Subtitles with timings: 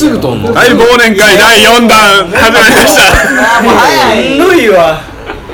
[0.00, 3.60] すぐとんのはい忘年会第4弾始まりました。
[3.60, 4.98] もう早しんどいわ。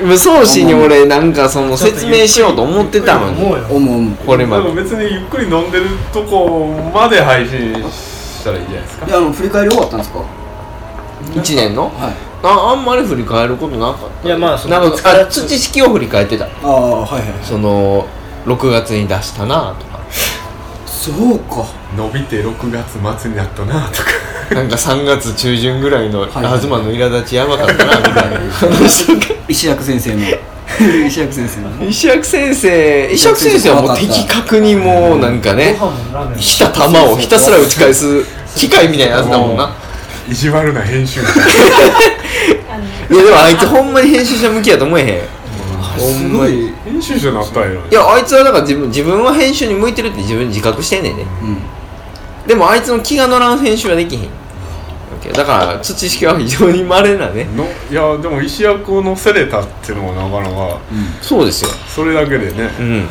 [0.01, 3.43] 無双詞に俺なんかその説明しようと思ってたのに。
[3.43, 4.71] 思うこれまで。
[4.71, 9.05] 別にゆっくり飲んでるとこまで配信したらいいじゃないですか。
[9.05, 10.23] であの振り返り終わったんですか
[11.33, 11.89] ？1年の？
[11.89, 12.13] はい。
[12.41, 14.27] ああんまり振り返ることなかった。
[14.29, 16.45] いやまあそなんかあ土式を振り返ってた。
[16.45, 18.07] ああはいはいその
[18.45, 19.99] 6月に出したなとか
[20.97, 21.65] そうか。
[21.95, 24.09] 伸びて6月末になったなとか。
[24.55, 29.05] なんか3月中旬ぐらいのはい東の苛立ちやばかったなみたいな話。
[29.07, 30.21] とか石役 先生の。
[31.07, 31.89] 石役先生の。
[31.89, 35.77] 石役先生石役先生はもう的確にもうなんかね
[36.37, 38.23] 来た球をひたすら打ち返す
[38.55, 39.75] 機械みたいなやつだもんな。
[40.29, 41.27] 意地悪な編集者。
[43.09, 45.36] いやでもあいつほんまに編集者向きやと思えへん
[45.97, 46.73] ほんまに。
[46.85, 47.69] 編集者になったんや。
[47.69, 51.57] ろいやあいつはだから自分自分は編集に向いてるって自分自覚してんねんねうん。
[52.47, 54.29] でもあいつの気が乗らん編集はできへん。
[55.33, 57.45] だから土式は非常に稀なね。
[57.55, 60.79] のいやでも石役を乗せれたっていうのもなかなか
[61.21, 61.71] そうですよ。
[61.93, 62.99] それだけでねうん。
[62.99, 63.07] なん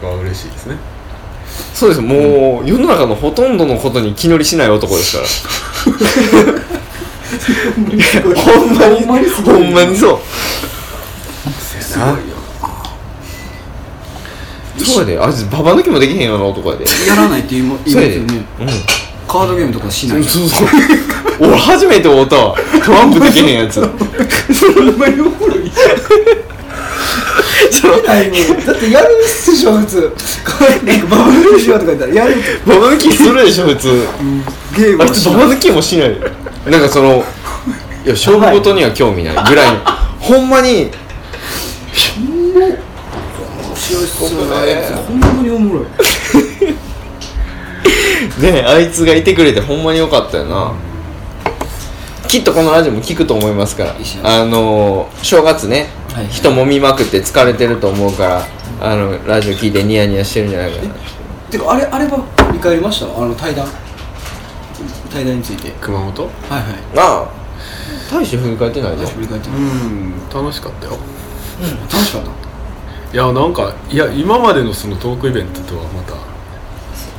[0.00, 0.76] か嬉しいですね。
[1.74, 5.28] そうですもう世の中のほとんどのことに気乗りしない男ですから。
[8.34, 9.54] ほんまにほんまにすごい。
[9.54, 10.20] ほんまにそう。
[11.80, 12.35] すごいよ
[14.92, 15.18] そうやで。
[15.18, 16.84] あいつババ抜きもできへんような男やで。
[17.06, 18.16] やらないって言いますよね。
[18.16, 18.68] うん。
[19.28, 20.24] カードゲームとかしない？
[20.24, 20.68] そうそう
[21.40, 22.56] 俺初めて会うたわ。
[22.84, 23.80] トランプできへんやつ。
[23.80, 23.90] ほん
[24.96, 25.70] まにおもろい？
[27.70, 30.12] そのだってやるっしょ普通。
[30.86, 34.06] なんかバブルしようとか言ったらやるババ抜きするでしょ普通。
[34.76, 36.16] ゲームあいつババ抜きもしない。
[36.70, 37.24] なんかその
[38.04, 39.80] いや勝負事には興味ないぐらいの。
[40.20, 40.90] ほんまに
[44.20, 45.86] 面白いっすよねほんまにおもろい
[48.42, 50.72] ねあいつがいてくれてほんまによかったよな、
[52.28, 53.94] きっとこのラジオも聞くと思いますから。
[54.24, 58.46] あのー正月ね、はい人もみまくって疲れてると思うから
[58.80, 60.94] あのラジオ聞いてニヤニヤしてるんじゃないかな。
[61.50, 63.06] てかあれあれば振り返りました？
[63.06, 63.68] あの対談？
[65.10, 65.70] 対談について。
[65.80, 66.22] 熊本？
[66.24, 66.62] はいはい。
[66.96, 67.28] ああ。
[68.12, 70.98] 大して振り返ってないじゃん振り返ってうますん楽しかったよ。
[71.90, 72.45] 楽しかった
[73.12, 76.14] いやなんかいや今までのそのトークイベントとはまた、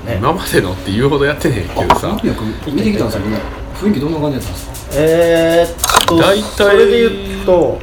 [0.09, 0.17] ね。
[0.17, 2.19] 今までのって言うほどやってねえけどさ。
[2.67, 3.39] 見てきたんですけどね
[3.75, 4.95] 雰囲気どんな感じだったんですか？
[4.95, 7.79] えー、っと大体それで言うと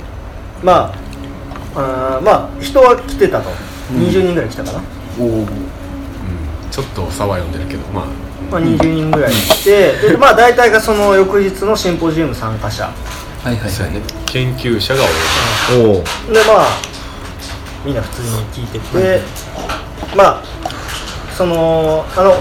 [0.63, 0.93] ま
[1.75, 3.51] ああーまあ人は来てたと、
[3.93, 4.81] 20人ぐらい来たかな、
[5.19, 5.47] おおうん。
[6.71, 8.05] ちょっと差は読んでるけどまあ。
[8.53, 12.85] まあ、20人ぐらい来てでまあ大体がその翌日のシンポジウム参加者。
[12.85, 12.93] は
[13.51, 13.93] いはいはい。
[13.93, 14.01] ね。
[14.27, 15.03] 研究者が
[15.71, 16.01] 多
[16.31, 16.33] い。
[16.33, 16.67] でまあ
[17.85, 19.21] みんな普通に聞いてて、
[20.17, 20.43] まあ
[21.37, 22.35] そのあの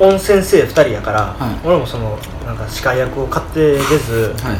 [0.00, 1.66] 温先生2人やから、はい。
[1.66, 4.56] 俺もそのなんか司会役を買って出ず、はい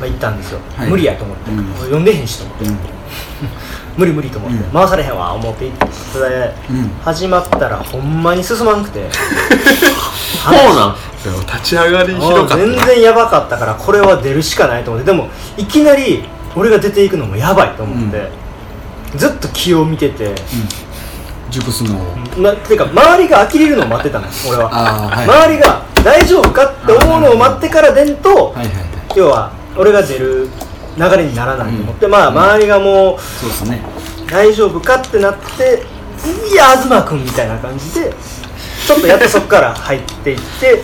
[0.00, 0.90] まあ、行ったんですよ、はい。
[0.90, 1.74] 無理やと思って、うん。
[1.80, 2.78] 俺呼んでへんしと思って、うん。
[3.96, 4.70] 無理無理と思って、うん。
[4.72, 5.66] 回されへんわ思って。
[5.66, 6.90] 行ってそれでうん。
[7.04, 9.08] 始まったらほんまに進まんくて。
[9.12, 10.96] そうなん？
[11.22, 15.10] でも立ち上がりひもうどかったね全然やばかったからこれは出るしかないと思って。
[15.10, 16.24] でもいきなり
[16.54, 18.30] 俺が出ていくのもやばいと思って、
[19.14, 20.34] ずっと気を見てて、
[21.50, 22.16] 熟すのを。
[22.40, 28.86] なてか周りが呆れるのを待ってたの俺は、はい周りが大丈夫かって思うのを待ってから出んと、はいはいはい。
[29.16, 30.48] 要は俺が出る
[30.96, 33.80] 流れにならないと思って、まあ周りがもうそうですね。
[34.30, 35.84] 大丈夫かってなって
[36.50, 38.12] いや東君みたいな感じで
[38.86, 40.82] ちょっとやっとそこから入っていって、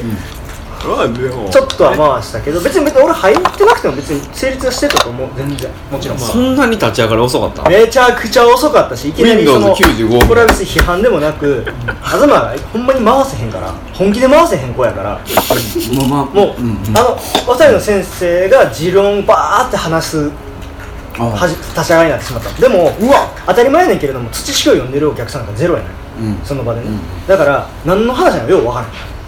[0.88, 1.48] まあでも。
[1.50, 5.28] ちょっとは回したけど別に別に俺入ってなくても別に成立はしてたと思う。
[5.37, 5.70] 全然。
[5.91, 11.65] もちろん、そんなに立ち上がり遅かっためちゃくちゃ遅かったしいきなりその Windows 95これは別に批判でもなく
[12.03, 15.12] 東がほんまに回せへんから本気で回せへん子やから。
[15.12, 16.97] もうまあもう、んん。
[16.97, 20.31] あのの先生が持論バーって話す
[21.19, 22.60] あはじ立ち上がりになってしまった。
[22.60, 23.31] でもうわ。
[23.47, 25.93] 当たり前やねんけれども土式を読んでるお客さんがゼロやねん。
[26.38, 26.44] うん。
[26.44, 27.26] その場でね、うん。
[27.26, 29.22] だから何の話なのかよう分からないだから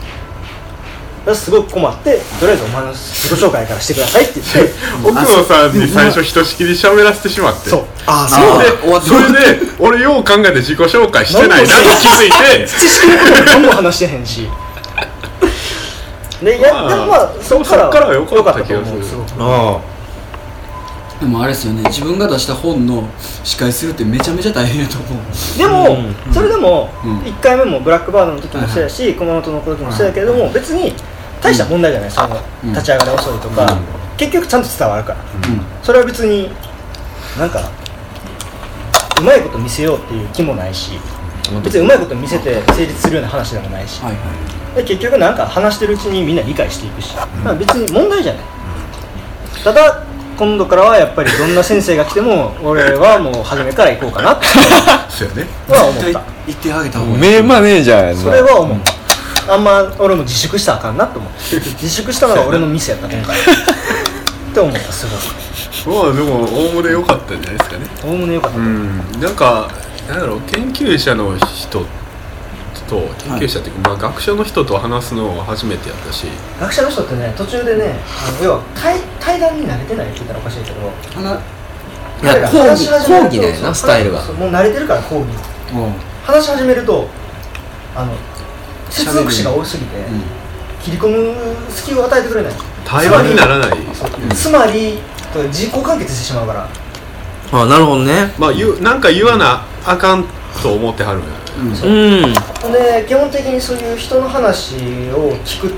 [1.33, 4.75] すごく困ってとりあえずお前の自己紹介からしてくださいって言って。
[5.05, 7.71] 奥野さんに最初ひとしきり喋らせてしまって。
[7.71, 7.85] そう。
[8.07, 12.67] ああ終わっでそれで俺よう考えて自己紹介してないなと気づいて。
[12.67, 14.49] 土式のことも何も話してへんし。
[16.43, 18.99] でいや、まあでもまあそこからそっからは良かった気とがする。
[18.99, 19.05] 思う。
[19.05, 19.95] すあ。
[21.21, 21.83] でもあれですよね。
[21.85, 23.09] 自分が出した本の
[23.45, 25.59] 司会するってめちゃめちゃ大変やと思う。
[25.59, 25.97] でも、
[26.27, 26.35] うん。
[26.35, 27.19] それでも、うん。
[27.21, 30.93] 1回目もブラックバードの時もそうやし、熊本の時もそうやけれども、別に
[31.45, 32.73] 大した問題じゃない、そのうん。
[32.73, 33.77] 立ち上がり遅いとか、
[34.17, 35.19] 結局ちゃんと伝わるから。
[35.49, 35.61] うん。
[35.83, 36.51] それは別に
[37.39, 37.71] なんか
[39.21, 40.99] うまいこと見せようっていう気もないし
[41.63, 44.01] 別にうまいこと見せて成立するような話でもないし。
[44.03, 44.77] はいはい。
[44.77, 47.15] で結局なんか話してるうちにみんな理解していくし、
[47.45, 48.45] まあ、別に問題じゃない、
[49.63, 50.03] ただ
[50.37, 54.47] 今度からはやっぱりどんな先生が来ても俺はもう初めから行こうかなって
[55.09, 55.47] そうやね。
[55.69, 56.23] は思った。
[56.47, 57.21] 言ってあげた方がいい。
[57.21, 58.93] 名マネージャーやそれは思った
[59.49, 63.45] あんま俺も自粛したらあかんなと思って自粛したのが俺のミスやった今回っ
[64.55, 66.05] て思ったすごく。
[66.05, 67.87] まあでもおおむね良かったんじゃないですかね。
[68.05, 69.21] おおむねよかった、うん。
[69.21, 69.71] なんか
[70.09, 71.87] なんだろう研究者の人
[72.89, 76.27] と研究者っていうか、まあ、学者の人と話すのは初めてやったし。
[76.61, 77.97] 学者の人ってね途中でね
[78.27, 85.27] あの要は対対談に慣れてないって言ったらおかしいけど花いや講義話し始めると講義だよなスタイルがもう慣れてるから講義。
[85.75, 85.91] おう
[86.25, 87.09] 話し始めると
[87.95, 88.13] あの
[88.95, 90.23] 接続詞が多すぎて、うん。
[90.83, 91.35] 切り込む
[91.69, 92.53] 隙を与えてくれない。
[92.85, 93.79] 対話にならない。
[94.35, 94.99] つまり
[95.49, 96.69] 自己完結してしまうから。
[97.53, 98.33] あなるほどね。
[98.39, 100.25] まあ言うなんか言わなあかん
[100.63, 101.29] と思ってはるんや。
[101.59, 101.65] う
[102.29, 102.35] ん。
[102.63, 102.73] ほん。
[102.73, 104.77] で基本的にそういう人の話
[105.11, 105.75] を聞く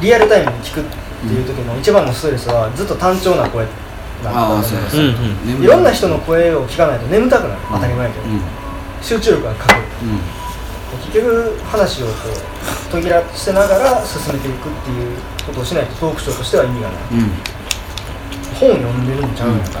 [0.00, 0.84] リアルタイムに聞くっ
[1.28, 3.66] ていう時の一番のストレスはずっと単調な声
[4.22, 5.66] なんですい。
[5.66, 8.40] ろんな人の声を聞かないと眠たくなる当たり前やけど、うん
[9.02, 9.80] 集中力がかかる。
[10.02, 10.39] うん
[10.98, 15.16] 結局話をこう途切らせながら進めていくっていう
[15.46, 16.98] ことをしないとトークショーとしては意味がない。
[17.12, 17.30] うん。
[18.58, 19.80] 本読んでるんちゃうんやか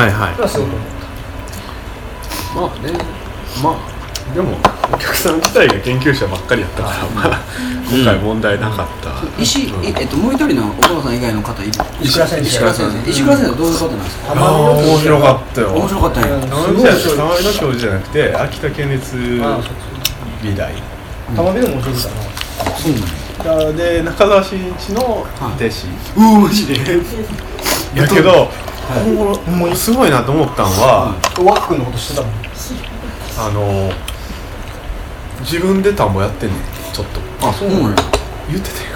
[0.00, 0.34] はいはい。
[0.34, 2.92] それはすごく思っまあね
[3.62, 4.56] まあでも
[4.92, 7.40] お客さん自体が研究者ばっかりやったから、まあ、
[7.90, 11.72] 今回問題なかった、石井ええっともう一人のお父さん以外の方いる？
[12.02, 12.46] 石倉先生。
[12.48, 13.10] 石倉先生。
[13.10, 14.34] 石倉先生はどういう方なんですか？
[14.34, 15.72] たああ面白かったよ。
[15.72, 16.36] 面白かったんや。
[16.36, 19.72] うん玉美大玉美の教授じゃなくて秋田県立ああそう
[20.42, 20.72] 美大
[21.36, 22.72] 玉美でも上手だな。
[22.76, 23.72] そうなんや。
[23.72, 25.26] で中澤真一の
[25.56, 25.86] 弟子、
[26.16, 26.74] うわマジで。
[27.94, 28.50] やけど、
[29.46, 32.32] もうすごいなと思ったのは、ワックンのこと知ってたもん
[33.38, 33.92] あの
[35.40, 36.58] 自分で田んぼやってんねん
[36.92, 37.06] ちょっ
[37.40, 37.48] と。
[37.48, 37.96] あそうなんや。
[38.50, 38.88] 言ってたよ。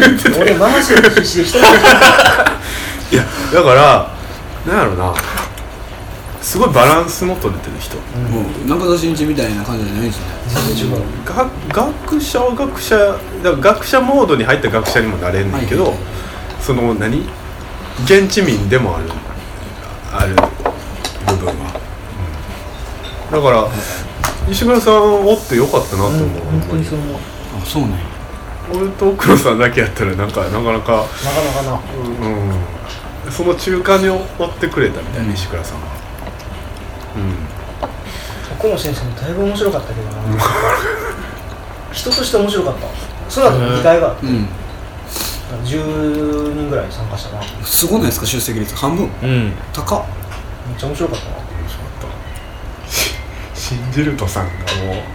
[0.00, 4.10] 言ってたよ俺回してる必死で人のいやだから
[4.66, 5.14] なんやろな
[6.42, 7.96] すごいバランスの取れてる人。
[7.96, 8.02] も
[8.64, 10.24] う中田新一みたいな感じじゃないですね。
[10.90, 15.94] うが学者は学者だから学者モードに入った学者にもなれんねんけど、はい。
[16.60, 17.24] その何？
[18.04, 19.10] 現地民でもある。
[20.12, 20.34] ある。
[20.34, 21.80] 部分は、
[23.30, 23.42] うん。
[23.42, 23.68] だから
[24.50, 27.16] 石村さんおってよかったなと思う、うんほん本当にそう思う。
[27.16, 27.98] あそうなんや
[28.74, 31.80] 俺と黒さんだけやったらなんかなかなか、なかなかな。
[33.26, 36.01] うん、その中間に追ってくれたみたいな、石倉さんは
[38.58, 40.12] この先生もだいぶ面白かったけどな。
[41.92, 42.86] 人として面白かった
[43.30, 44.26] その後の議会があって。
[44.26, 44.48] うん。
[45.64, 47.42] 10人ぐらい参加したな。
[47.64, 48.74] すごないですか出席率。
[48.74, 49.06] 半分。
[49.22, 49.52] うん。
[49.72, 50.04] 高っ。
[50.78, 51.36] ちゃ面白かったな。
[51.36, 52.08] 面白かっ
[52.84, 52.90] た。
[52.90, 53.14] し
[53.54, 54.56] 信じるとさんがも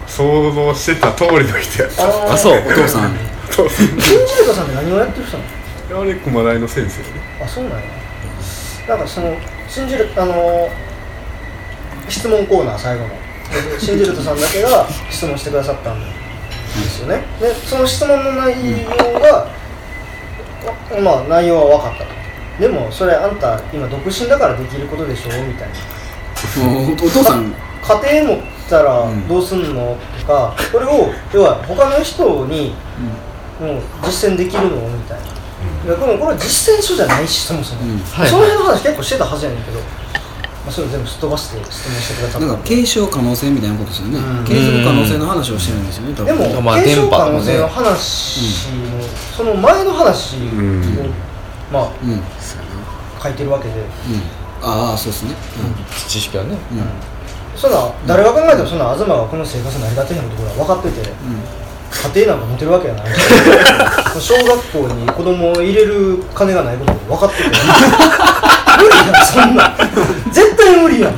[0.05, 2.03] う想像してた通りの人やった。
[2.29, 2.59] ああそう。
[2.59, 3.15] お父さん。
[3.50, 5.43] そう新ジルトさんって何をやってる人な
[5.89, 6.01] の？
[6.01, 7.07] あれ熊大の先生ね
[7.41, 7.85] あそうなんや。
[8.89, 9.35] なんかその
[9.69, 10.87] 信じるあのー
[12.09, 13.09] 質問コーナー最後の。
[13.09, 16.06] で信じるとさんだけが質問してくださったんで
[16.89, 17.24] すよね。
[17.39, 18.89] でその質問の内容
[19.19, 19.48] がわ
[21.01, 22.09] まあ内容は分かったと。
[22.59, 25.30] でもそれあんた今独身だからできることでしょ？
[25.45, 25.75] みたいな。
[26.89, 27.54] おお父さん。
[27.81, 29.27] 家庭持ったらうん。
[29.27, 29.98] どうすんの？
[30.19, 32.75] とかこれを要は他の人に
[33.62, 34.89] もう実践できるの？
[34.89, 35.27] みたいな。
[35.86, 37.81] いやでもこれは実践書じゃないしそもそも、
[38.25, 39.79] その辺の話結構してたはずやねんけど、
[40.67, 44.19] まあ、それ全部すっ飛ばして質問してくださったなんか継承可能性みたいなことですよね。
[44.19, 44.43] うん。
[44.43, 49.01] 継続可能性の話をしてるんですよね多で分も、まあ継承可能性の話の、
[49.38, 50.81] その前の話を、ん。
[51.71, 52.12] まあうん。
[52.12, 52.21] うん
[53.24, 53.74] 書いてるわけで、
[54.62, 55.33] ああそうですね。
[56.07, 56.55] 知識はね。
[57.55, 61.09] そんな誰が考えてもそんな東がこの生活成り立てへんことぐらい分かってて
[62.13, 63.05] 家庭なんか持てるわけやない。
[64.21, 67.50] 小学校に子供を入れる金がないこと分かってて
[68.77, 69.67] 無理やんそんな。
[69.67, 69.75] ん
[70.31, 71.15] 絶対無理やん。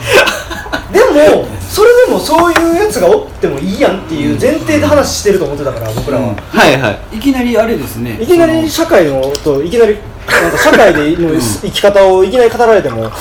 [0.91, 7.17] でもそれでもそういうやつがおってもいいやんっていう前提で話してると思ってたから僕らは、はいはい。
[7.17, 8.17] いきなりあれですね。
[8.19, 9.97] いきなり社会のといきなり
[10.27, 13.11] なんか社会で の生き方をいきなり語られても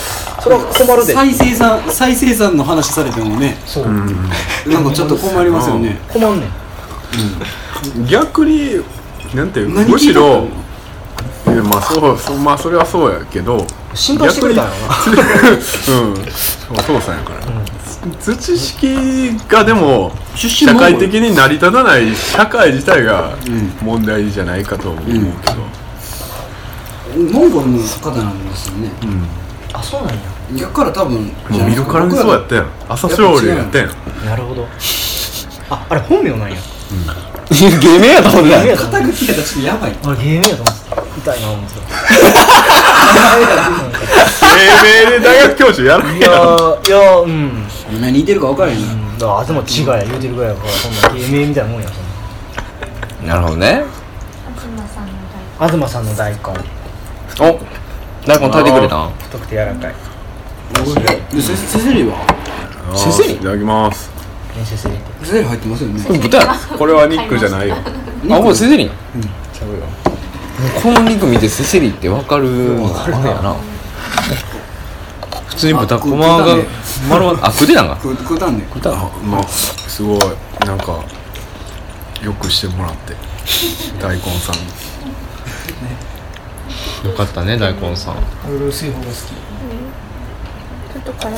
[0.42, 1.12] それは困るで。
[1.12, 3.58] 再生産再生産の話されてもね。
[3.66, 5.98] そう、なんかちょっと困りますよね。
[6.08, 8.06] 困んねん。
[8.06, 8.80] 逆に
[9.34, 10.46] なんていう何むしろ
[11.46, 16.12] まあそうそうまあそれはそうやけど心配してくれたんやろなうん。
[16.70, 17.40] お父さんやから、
[18.20, 23.68] 土式がでも社会的に成り立たない社会自体がうん。
[23.86, 25.18] 問題じゃないかと思うけど、
[27.32, 28.90] モンゴルの方なんですよね。
[29.02, 29.26] うん。
[29.72, 30.20] あそうなんや。
[30.54, 32.70] 逆から多分もう見るからにそうやったやん。
[32.88, 33.90] 朝青龍やったやん
[34.24, 34.66] なるほど
[35.70, 36.56] ああれ本名なんや。
[37.50, 38.76] 芸名やと思ってたよ。
[38.76, 39.42] 肩書きやった。
[39.42, 39.96] らちょっとやばい。
[40.04, 41.76] あれ芸名やと思ってた痛いな思って
[44.58, 47.68] 英明で大学教授やらんたいやいやーうん。
[48.00, 48.92] 何似てるか分からへんな。
[48.92, 53.82] うんだから東違いや言うてるぐらいやからそんな芸名みたいなもんやそんなるほどね。
[55.58, 56.38] な東さんの大根。
[56.40, 57.58] お
[58.26, 59.10] 大根炊いてくれたん？
[59.18, 59.94] 太くて柔らかい。
[61.34, 62.16] でセセセリは？
[62.94, 64.08] 先生にいただきます。
[64.56, 65.26] 練習するって。
[65.26, 66.00] セセリ入ってますよね。
[66.04, 67.74] これ豚これはニックじゃないよ。
[68.30, 68.90] あこれセセリン
[69.52, 69.78] ちゃうよ
[70.82, 73.54] この肉見てセセリって分かるのあれやな。
[75.48, 76.56] 普通に豚こまが
[77.08, 77.98] 丸まあ食ってたんか？
[78.02, 78.64] 食う食うたんね。
[78.68, 80.20] 食ったあまあすごい。
[80.66, 81.04] なんか
[82.22, 83.14] よくしてもらって。
[84.00, 84.56] 大根さん
[87.08, 88.16] よかったね大根さん。
[88.48, 89.16] 俺薄い方が好き。
[89.16, 91.34] ちょっと辛い。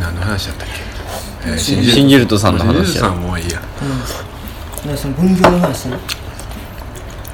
[0.00, 2.84] 何の話だったっけ、えー、シンジルトさんの話や。
[2.84, 3.60] シンジルトさんもういいや。
[4.86, 5.98] でその分業の話する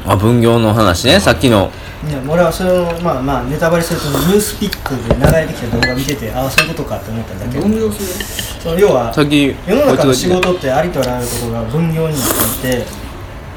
[0.09, 1.71] あ分業の話ねさっきの。
[2.09, 12.29] いや俺はそれをまあまあネタバレするとニュースピックで流れてきた動画見ててああそういうことかって思ったんだけど分業すその要はさっき世の中の仕事ってありとあらゆることが分業になっ
[12.63, 12.87] ていて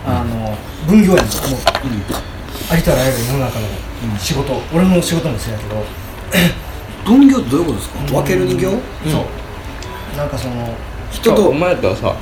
[0.07, 1.35] あの分業やんもう、
[2.71, 3.67] ありとあらゆる世の中の
[4.17, 5.85] 仕事、俺の仕事もそうやけど、
[7.05, 7.99] 分業ってどういうことですか？
[8.11, 8.65] 分ける人形？
[9.11, 9.25] そ
[10.15, 10.17] う。
[10.17, 10.73] なんかその
[11.11, 12.15] 人とお前やったらさ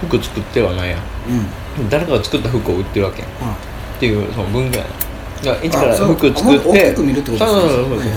[0.00, 0.98] 服作ってはないやん。
[1.28, 1.46] うん
[1.90, 3.30] 誰かが作った服を売ってるわけやん。
[3.30, 3.56] は
[3.96, 4.90] っていうその分業やな
[5.52, 6.68] だから一からあそう服作って。
[6.68, 8.12] 大きく見るってことですかそうそうそうそうはいで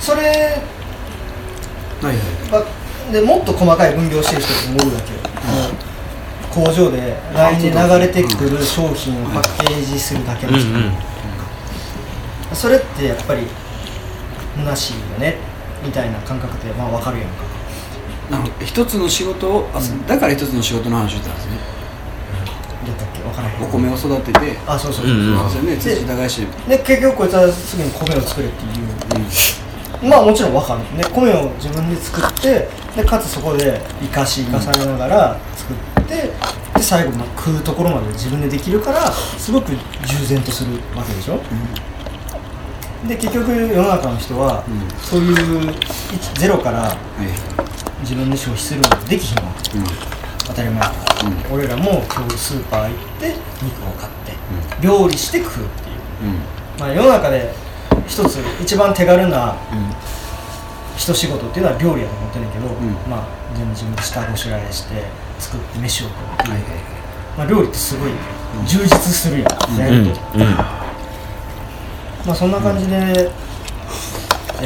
[0.00, 0.44] それいはい
[2.04, 2.16] はい。
[2.52, 2.82] は
[3.12, 5.18] でもっと細かい分業してる人もおるわけよ、
[6.50, 10.92] 工場で来年流れてくる商品をパッケージするだけの人、うんうん
[12.54, 13.46] それってやっぱり
[14.58, 15.36] 虚しいよね。
[15.82, 17.44] みたいな感覚ってまあ分かるやんか。
[18.30, 21.56] なるほど一つの仕事をあだから一つの仕事の話をしたんですね
[23.62, 24.58] お米を育てて。
[24.66, 25.50] あそうそう、うんうん。
[25.50, 26.06] そうですよね。
[26.06, 30.08] 土耕してで結局こいつはすぐに米を作れっていう。
[30.08, 30.80] まあもちろん分かる。
[30.96, 36.14] ね米を自分で作ってでかつそこで生かし生かされながら作って
[36.74, 39.78] で最後まあ食うところまで自分でできるからすごく従
[40.28, 41.40] 前とするわけでしょ、
[43.06, 44.88] で結局世の中の人は、うん。
[44.98, 45.72] そういう
[46.12, 46.96] 一ゼロからはい。
[48.02, 49.78] 自分で消費するのができひんわけ。
[49.78, 49.84] うん
[50.46, 50.88] 当たり前。
[50.88, 50.92] うん
[51.52, 54.32] 俺らも今日スーパー行って肉を買って、
[54.82, 55.96] 料理して食うっていう。
[56.24, 56.38] うん。
[56.78, 57.54] まあ、世の中で
[58.06, 59.56] 一つ一番手軽な
[60.96, 62.70] 一仕事っていうのは料理やと思ってるんだけど、ん。
[63.08, 65.02] まあ全部自分で下ごしらえして
[65.38, 66.62] 作って飯を食うっていう、はい
[67.38, 68.10] まあ、料理ってすごい
[68.66, 70.08] 充実するやん、やうん。
[70.08, 70.20] ると、
[72.26, 73.30] まあそんな感じで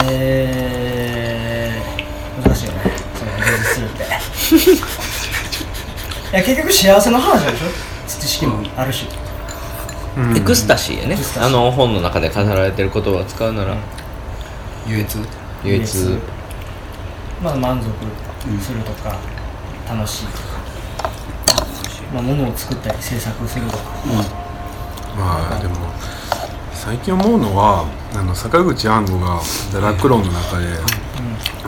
[0.05, 2.81] えー、難しいよね。
[3.15, 4.05] その充実するって。
[4.73, 4.79] い
[6.33, 7.67] や結局幸せの話でしょ？
[8.07, 9.07] 知識もあるし、
[10.37, 11.15] エクスタシーやね。
[11.15, 11.49] エクスタシー。
[11.49, 13.77] あの本の中で語られてる言葉を使うなら。
[14.87, 15.19] 愉悦、
[15.65, 15.99] 愉悦。
[17.43, 17.87] まあ満足
[18.63, 19.17] するとか、
[19.89, 20.27] 楽しい。
[20.27, 20.39] とか、
[22.15, 23.83] まあ、物を作ったり制作するとか、
[25.19, 25.75] まあでも
[26.73, 29.41] 最近思うのはあの坂口安吾が
[29.73, 30.67] 堕落論の中で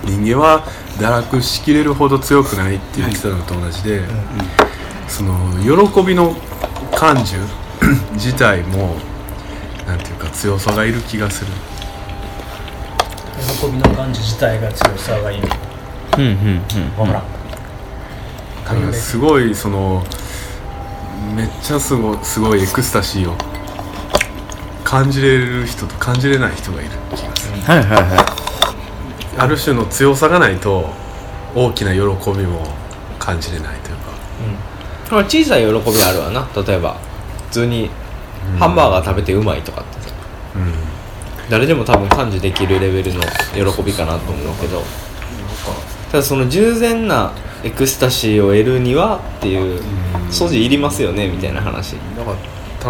[0.05, 0.65] 人間は
[0.99, 4.02] 堕落しきれるほど強くないって言ってたのと同じで、
[5.07, 6.35] その喜びの
[6.97, 7.37] 感受
[8.14, 8.97] 自体も
[9.87, 11.52] なんていうか強さがいる気がする。
[13.61, 15.49] 喜びの感じ自体が強さがいいの
[16.19, 16.62] うんうんうん。
[16.97, 20.05] 分からん、だからすごいその
[21.35, 23.37] めっちゃすごすごいエクスタシーを
[24.83, 27.61] 感じれる人と感じれない人がいる気がする。
[27.62, 28.27] はいはいは
[29.38, 30.90] ある種の強さがないと
[31.54, 32.66] 大きな喜びも
[33.18, 34.11] 感じれないというか。
[35.07, 36.49] いこれ小さい喜びあるわな。
[36.54, 36.97] 例えば
[37.47, 37.90] 普通に
[38.59, 40.14] ハンバーガー食べてうまいとかってさ。
[40.57, 40.73] うん。
[41.50, 43.21] 誰でも多分感知できるレベルの
[43.54, 44.83] 喜びかなと思うけど。
[46.11, 49.83] ただその従前なエクスタシーを得るにはっていう
[50.30, 51.97] 素地いりますよねみたいな話。
[52.16, 52.37] だから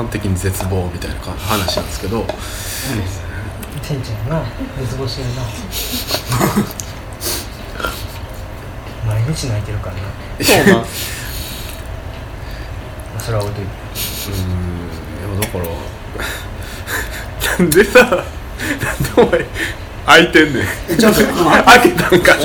[0.02, 2.24] 端的に絶望みたいなか話なんですけど
[3.88, 4.44] 天ちゃんやな
[4.78, 5.42] 絶望してるな。
[9.06, 10.02] 毎日泣いてるからな、
[10.44, 10.74] そうな。
[10.74, 10.84] ま
[13.16, 13.70] あ、それは置いといて。
[14.28, 14.44] うん
[15.18, 15.64] でもだから
[17.58, 18.26] なんでさなんで
[19.16, 19.46] お前
[20.04, 20.98] 開いてんねん。
[20.98, 22.36] ちょっと開けたんか。
[22.36, 22.44] 開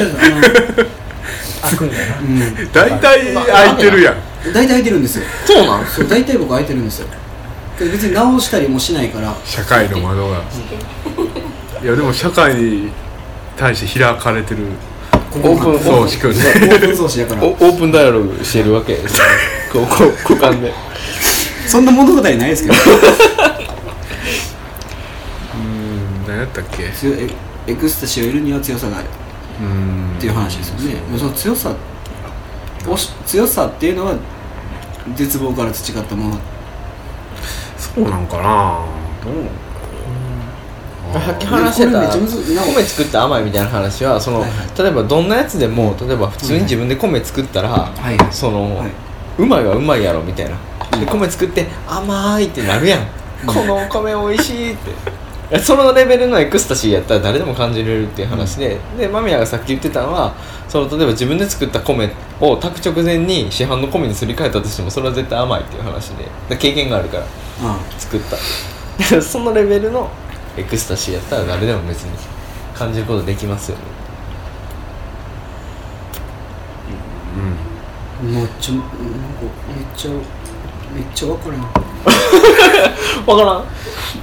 [1.77, 2.19] くんだな。
[2.19, 2.71] うん。
[2.71, 4.15] 大体開いてるやん。
[4.53, 5.25] 大体空いてるんですよ。
[5.45, 5.85] そうなん？
[5.85, 7.07] そう大体僕空いてるんですよ。
[7.77, 9.35] で別に直したりもしないから。
[9.43, 10.41] 社会の窓が
[11.83, 12.89] いやでも社会に
[13.57, 14.65] 対して開かれてる
[15.35, 17.43] オープンそう仕組みオープンソースやから。
[17.43, 18.93] おオープンダイアログしてるわけ。
[18.95, 19.23] ですよ
[19.73, 20.71] こうこう股間で。
[21.67, 22.75] そんな物語ないですけど。
[25.55, 26.89] うん何やったっけ？
[26.91, 27.19] 強い
[27.67, 29.07] エエクスタシーを得るには強さがある。
[29.61, 31.71] うんっていう話ですよね、その強さ
[32.87, 34.13] おし強さっていうのは
[35.15, 36.39] 絶望から培ったもの。
[37.77, 38.79] そうなんかな。
[39.23, 39.33] どう？
[41.19, 42.01] さっき話してた。
[42.11, 48.33] 米作って甘いみたいな話はその、はいは例えばどんなやつでも例えば普通に自分で米作ったら、はい。
[48.33, 48.85] その、は
[49.37, 50.57] うまいはうまいやろみたいな。
[50.99, 53.07] で米作って甘いってなるやん、
[53.45, 55.23] このお米美味しいって。
[55.59, 60.33] そのレベルのエクスタシーやったら誰でも感じれるっていう話で、で間宮がさっき言ってたのは
[60.67, 66.25] その例えば自分で作った米を炊く直前に市販の米にすり替えたとしてもそれは絶対甘いっていう話で。
[66.49, 67.25] で経験があるから
[67.63, 68.37] あ作った。
[69.21, 70.09] そのレベルの
[70.57, 72.11] エクスタシーやったら誰でも別に
[72.75, 73.83] 感じることできますよね。
[78.21, 78.33] うん。
[78.33, 78.87] めっちゃなんか
[79.75, 81.61] めっちゃめっちゃ分からん。
[83.25, 83.63] わからん。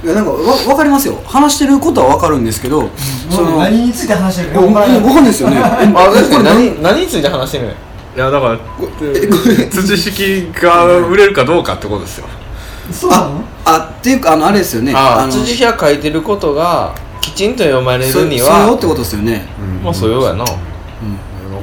[0.03, 1.21] いやなんかわ分かりますよ。
[1.25, 2.89] 話してることは分かるんですけど、
[3.29, 5.01] そそのの何について話してるか分か分からない。
[5.01, 5.57] んないですよね。
[5.61, 6.43] あ確かに。
[6.45, 7.71] 何何について話してるの？
[7.71, 7.73] い
[8.17, 8.59] やだから
[9.71, 12.27] 土 式が売れるかどうかってことですよ
[12.91, 13.43] そうなの？
[13.65, 14.93] あっていうかあのあれですよね。
[14.95, 19.45] ああの辻が書いてることがきちんと読まれそるに素養はってことですよね、
[19.83, 20.43] まあ素養やな。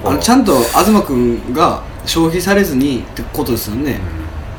[0.04, 4.00] あのちゃんと東君が消費されずにってことですよね、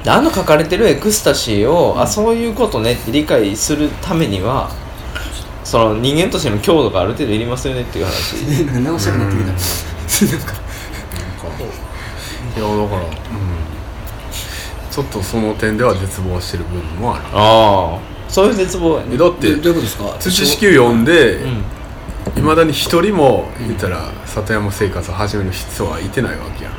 [0.04, 4.70] であの書かれてるエクスタシーを、あそういうことねって理解するためには
[5.64, 8.34] その人間としての強度がある程度いりますよねっていう話。
[8.66, 10.54] なんか直したくなってきたなんか。
[12.58, 13.02] いやだから、
[15.00, 17.24] ちょっとその点では絶望してる部分もある。
[17.32, 19.16] ああそういう絶望やね。
[19.16, 20.04] えだってどどういうことですか？
[20.20, 21.64] 土式を読んでうん。
[22.38, 26.72] いまだに一人も言ったら里山生活を始める人はいてないわけや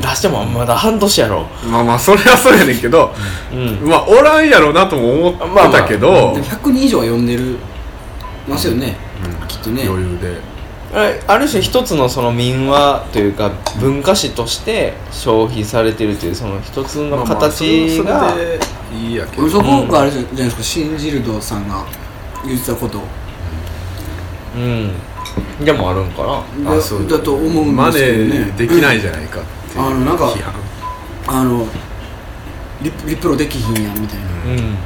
[0.00, 1.46] 出してもまだ半年やろ。
[1.70, 3.14] まあまあそれはそうやねんけど
[3.52, 3.88] うん。
[3.88, 7.58] まあおらんやろなとも思ってたけど、でも100人以上は読んでる
[8.48, 8.96] ますよね、
[9.46, 9.84] きっとね。
[9.86, 10.36] 余裕で。
[10.36, 10.53] あ
[11.26, 18.64] ある種一つのその民話というか文化史として消費されてるというその一つのまあまあ形がそれで
[18.96, 19.48] いいやけど。
[19.50, 21.84] そこがあれじゃないですかシンジルドさんが
[22.46, 23.00] 言ってたこと
[24.56, 24.92] うん
[25.64, 26.70] でもあるんかな。
[26.70, 27.08] だあそう。
[27.08, 27.74] だと思うんですよね。
[27.74, 30.32] マネーできないじゃないかっていうあのなんか
[31.26, 31.66] あの
[32.82, 34.76] リリプロできひんやんみたいな、っうん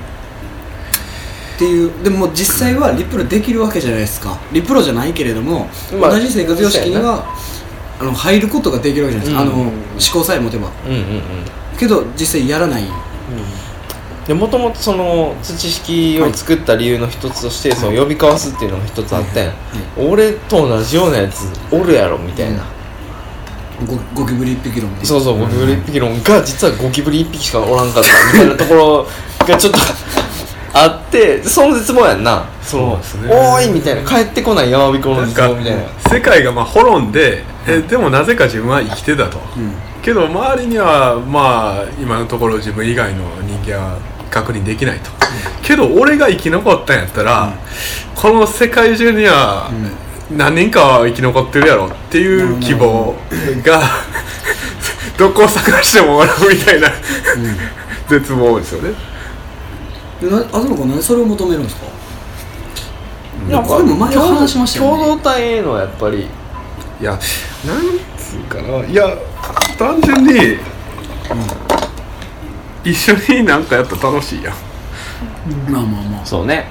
[1.59, 4.39] ていうでも実際はリプロできるわけじゃないですか。
[4.53, 5.69] リプロじゃないけれども、
[6.01, 7.25] まあ同じ生活様式には
[8.01, 9.63] あの入ることができるわけじゃないですか、うん。
[9.63, 9.73] あの思
[10.13, 10.71] 考さえ持てば。
[10.87, 11.23] うんうんうん。
[11.79, 12.85] けど実際やらない。
[14.27, 19.55] でもともとその土式を作った理由の一つとして、その呼び交わすっていうのが一つあったやん、
[19.97, 22.63] 俺と同じようなやつおるやろみたいな、
[23.87, 29.07] ゴゴキブリ一匹論でそうそうゴキブリ一匹論が実はゴキブリ一匹しかおらんかったみたいなところ
[29.47, 29.79] がちょっと
[30.73, 32.47] あってその絶望やんな。
[32.63, 33.29] そうですね。
[33.33, 34.09] おーいみたいな。
[34.09, 35.83] 帰ってこない山彦のなんか絶望みたいな。
[36.11, 39.39] 世界がまあ滅んでえでもなぜか自分は生きてたと、
[40.03, 43.99] けど周りにはまあ今のところ自分以外の人間は
[44.31, 45.11] 確認できないと、
[45.63, 47.53] けど俺が生き残ったんやったら、
[48.15, 49.71] この世界中には
[50.31, 53.15] 何人かは生き残ってるやろっていう希望
[53.65, 53.83] が
[55.19, 56.89] どこを探しても笑うみたいな、
[58.09, 58.91] 絶望ですよね。
[58.91, 58.95] で
[60.27, 61.87] な東君なんでそれを求めるんですか？
[63.51, 65.03] なんこれも前話しましたよね。
[65.05, 66.27] 共同体へのやっぱり
[67.01, 67.21] いやなん
[68.19, 68.85] つうかな。
[68.85, 69.17] いや
[69.79, 70.59] 単純に、
[72.85, 74.55] 一緒になんかやったら楽しいやん。
[75.71, 76.27] まあまあまあ。
[76.27, 76.67] そうね。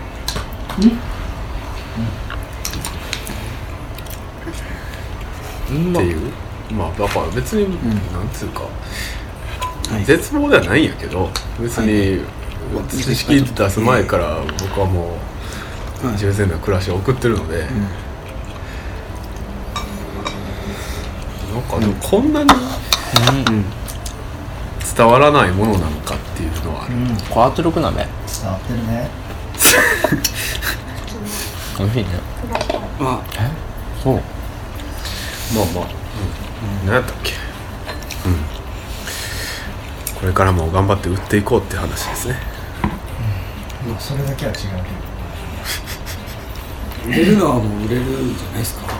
[5.71, 5.93] うん。
[5.93, 6.31] っていう。
[6.73, 7.63] まあだから別に、
[8.11, 8.69] なんつうか、は
[9.99, 10.03] い。
[10.03, 11.29] 絶望ではないんやけど
[11.61, 12.19] 別に
[12.89, 15.17] 知識出す前から僕はも
[16.03, 16.17] うはい。
[16.17, 17.65] 従前な暮らしを送ってるので、な
[21.59, 22.49] んかでもこんなに
[24.95, 26.93] 伝わらないものなのかっていうのはある、
[27.29, 28.07] これ圧力鍋伝
[28.51, 29.09] わってるね。
[31.79, 32.09] 美味しいね。
[33.01, 33.19] あ。
[34.03, 34.13] そう。
[34.13, 34.21] まあ
[35.73, 35.87] まあ、う
[36.83, 37.33] ん、何やったっけ？
[38.25, 38.31] うん。
[40.19, 42.39] これからも頑張って売っていこうって話ですね
[43.87, 44.57] まあそれだけは違う
[47.05, 48.87] け売れるのはもう売れるんじゃないですか？
[48.87, 48.93] ま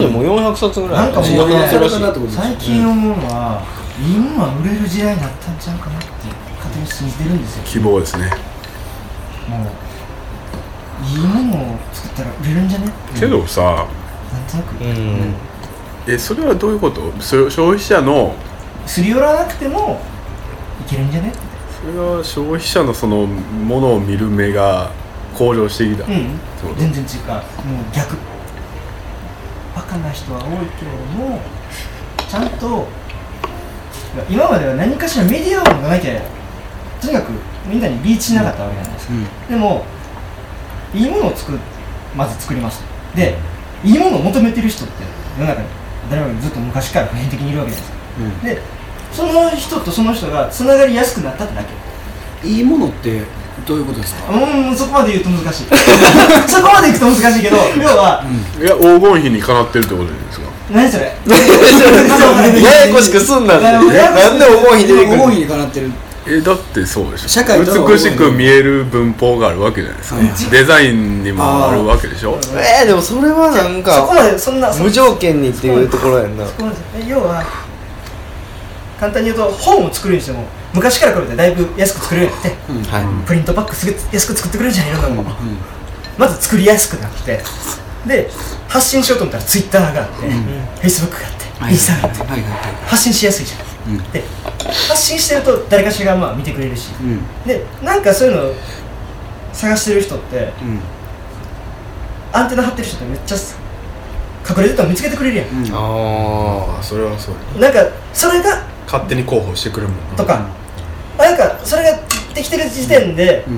[0.00, 1.04] あでも400冊ぐらい。
[1.04, 1.68] なんかもうね
[2.30, 3.62] 最近思うのは、
[3.98, 6.08] 今は売れる時代になったんちゃうかなって
[6.56, 7.64] 勝手に信じてるんですよ。
[7.64, 8.30] 希望ですね。
[9.48, 9.68] もう
[11.04, 13.86] いいものを作ったら売れるんじゃねけどさなん
[14.48, 14.84] となく。
[14.84, 15.34] うん。
[16.06, 17.12] えそれはどういうこと？
[17.20, 18.34] それ消費者の
[18.86, 20.00] すり寄らなくても
[20.86, 21.51] いけるんじゃねそ
[21.86, 24.92] れは消費者のそのものを見る目が
[25.34, 26.38] 向上してきた、うん。
[26.78, 27.30] 全然違う。
[27.30, 28.16] もう逆。
[29.74, 31.40] バカな人は多いけれども
[32.28, 32.86] ちゃんと
[34.28, 36.20] 今までは何かしらメディアをなきゃ
[37.00, 37.32] とにかく
[37.66, 39.14] みんなにリーチしなかったわけじゃないですか、
[39.48, 39.86] でも
[40.94, 41.58] いいものを作る
[42.14, 42.84] まず作ります。
[43.16, 43.38] で
[43.82, 45.02] いいものを求めてる人って
[45.38, 45.68] 世の中に
[46.10, 48.81] 誰もずっと昔から普遍的にいるわけじゃないですか、で
[49.12, 52.48] その人とその人がつながりやすくなったってだけ。
[52.48, 53.22] いいものって
[53.66, 54.32] どういうことですか？
[54.32, 55.64] うんそこまで言うと難しい。
[56.48, 58.24] そこまでいくと難しいけど要は、
[58.60, 61.04] いや黄金比にかなってるってことですか何それ？
[62.62, 63.78] ややこしくすんなって。
[63.78, 63.88] ん
[64.38, 65.92] で思い出てくる思いにかなってる？
[66.24, 67.28] えだってそうでしょ。
[67.28, 72.38] 社会美しく見える文法があるわけじゃないですか、はいはいデザインにもあるわけでしょ。
[72.54, 74.72] えー、でもそれはなんそこかまでそんな。
[74.72, 76.46] 無条件にっていうところやんな。
[76.46, 76.76] そこまで。
[76.96, 77.42] え要は
[79.02, 82.32] 簡単に言うと本を作るにしても昔から比べてだいぶ安く作れるよ
[82.68, 83.26] うになってはい。
[83.26, 85.02] プリントパックすぐ安く作ってくれるんじゃないの？
[85.02, 85.24] かも、
[86.16, 87.40] まず作りやすくなって
[88.06, 88.30] で
[88.68, 92.24] 発信しようと思ったらツイッターがあって、フェイスブックがあって、インスタがあって
[92.86, 93.56] 発信しやすいじゃ
[93.90, 94.22] ん、で
[94.88, 97.24] 発信してると誰かしらがまあ見てくれるし、うん。
[97.44, 98.54] でなんかそういうのを
[99.52, 100.80] 探してる人ってうん。
[102.32, 103.36] アンテナ張ってる人ってめっちゃ
[104.48, 105.64] 隠れてたの見つけてくれるやん、うん。
[105.74, 107.60] ああそれはそう。
[107.60, 107.80] なんか
[108.14, 110.16] それが勝手に広報してくるもんな。
[110.16, 110.46] とか、
[111.18, 111.98] なんかそれが
[112.34, 113.50] できてる時点で、う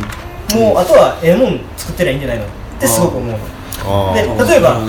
[0.56, 0.60] ん。
[0.60, 2.44] もうあとはええもん作ってりゃいいんじゃないの？
[2.44, 3.30] ってすごく思う。
[4.14, 4.48] でー。
[4.48, 4.88] 例えばうん。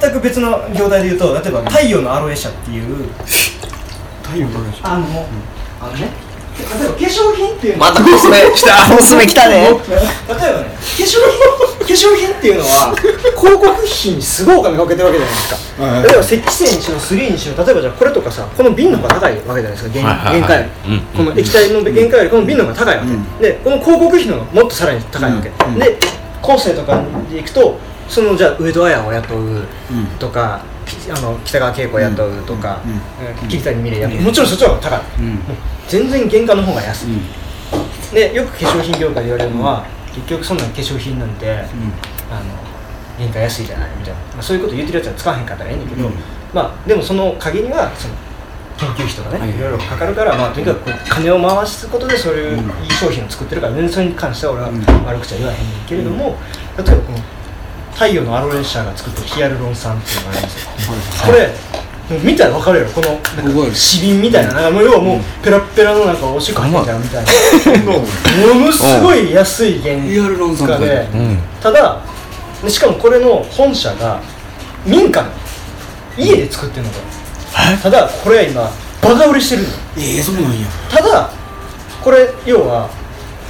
[0.00, 3.08] 全く別の業態で言うと例えば太陽のアロエ社っていう。
[4.22, 5.26] 太陽の話あの、
[5.80, 6.08] あのね
[6.60, 9.64] 例えば化粧品っていうのまたコスメ来たコスメ来たね。
[9.64, 9.76] 例え
[10.28, 15.82] ばね化粧品化粧品っていうのは広告費にすごいお金かけてるわけじゃないですか。
[15.82, 15.92] はい。
[15.92, 20.40] はい例えば石器製にしろ3にしろ例えばじゃあこれとかさこの瓶の方が高いわけじゃないですか原,、はいはいはい。
[20.40, 21.00] 原価より、うん。
[21.00, 23.38] この液体の原価よりこの瓶の方が高いわけ、うん。
[23.38, 25.78] でこの広告費の方がもっとさらに高いわけ、うん。
[25.78, 25.98] で
[26.42, 29.64] コンセとかでいくとそのじゃあ上戸彩を雇ううん
[30.18, 30.79] とか、き
[31.10, 32.80] あの北川景子を雇うとか、
[33.48, 35.38] 桐谷美玲雇うもちろんそっちの方が高い、うん。
[35.88, 37.20] 全然原価の方が安い、うん。
[38.14, 41.66] でよく化粧品業界で言われるのは、結局そんなん化粧品なんて、あの
[43.18, 46.14] 原価安いじゃないみたいな、まあ、そういうこと言ってるやつは使わへんかったらええねんけど、うん。
[46.54, 48.14] まあでもその鍵にはその
[48.78, 49.60] 研究費とかね、はいい。
[49.60, 54.80] ろいろかかるから、まあ、とにかくこう金を回すことでそういういい商品を作ってるから全然それに関しては俺はうん。
[55.04, 56.36] 悪口は言わへんねんけれども、
[56.78, 57.18] 例えばこの
[57.94, 60.70] 太陽のアロエ社が作ってるヒアルロン酸っていうのがありますよ。
[61.26, 61.50] これ
[62.24, 62.90] 見たら分かるやろ。
[62.90, 64.52] このなんすごいか紙瓶みたいな。
[64.54, 67.92] なんかもう要はもうペラッペラのなんかおしっこ入ってんじゃんみたいな。
[67.92, 69.94] ものすごい安い原
[70.66, 71.08] 価で。
[71.14, 72.02] うんただ
[72.62, 74.20] でしかもこれの本社が
[74.84, 75.28] 民家の
[76.18, 76.98] 家で作ってるのこ
[77.70, 79.68] れただこれは今バカ売れしてるの。
[79.98, 80.66] ええそうなんや。
[80.90, 81.30] ただ
[82.02, 82.90] これ要は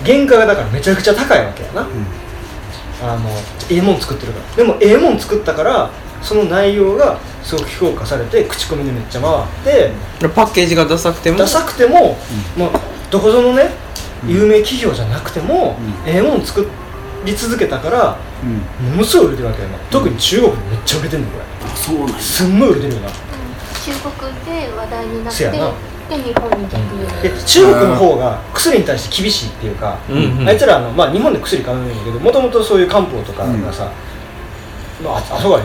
[0.05, 1.87] 原価がだからめちゃくちゃ高いわけやな、
[3.02, 3.28] あの
[3.70, 4.56] ええもん作ってるから。
[4.56, 5.90] でもええもん作ったから
[6.22, 11.38] その内容がすごく評価されて口コミでめっちゃ回ってパッケージがダサくても？
[11.38, 12.16] ダサくても、
[12.58, 13.70] まあ、どこぞのね
[14.26, 16.66] 有名企業じゃなくても、ええもん作
[17.24, 21.44] り続けたからうんものすごい売れてるわけやな特に中国でめっちゃ売れてんのこれ。
[21.44, 22.18] あそうなんや。
[22.18, 23.08] すんごい売れてるよな。
[23.08, 25.72] 中国で話題になってせやな
[26.11, 30.49] で日本に逆輸入で中国の方が薬に対して厳しいっていうか、うんうん。
[30.49, 33.92] あいつらあの、まあ、日本で薬買うんだけどもともとそういう漢方とかがさ、
[35.03, 35.62] まあ、ああそこが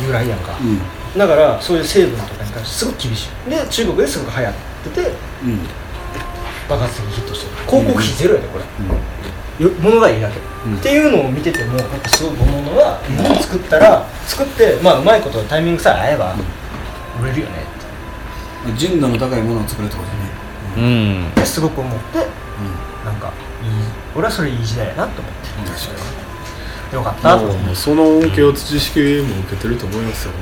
[0.00, 1.18] 由来やんか、うん。
[1.18, 3.50] だからそういう成分とかに関してすごく厳しい。
[3.50, 5.10] で中国ですごく流行ってて
[5.44, 5.58] うん。
[6.68, 7.66] 爆発的にヒットしてる。
[7.66, 10.76] 広告費ゼロやでこれ、よ物がいいだけ、うん。
[10.76, 16.36] っていうのを見ててもやっぱすごく思うのは日本作ったら作ってまあうまいことタイミングさえ合えば
[17.20, 17.77] 売れるよね
[18.76, 20.08] 純度の高いものを作るってこと
[20.82, 21.28] ね。
[21.36, 21.46] うん。
[21.46, 22.18] すごく思って
[23.04, 23.70] なんかいい
[24.16, 26.94] 俺はそれいい時代やなと思って。
[26.94, 27.36] よかった。
[27.36, 30.32] と思ってもうその恩恵を知識も受けてると思いますよ、